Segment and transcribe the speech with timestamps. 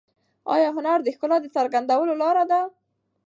[0.53, 2.61] آیا هنر د ښکلا د څرګندولو لاره ده؟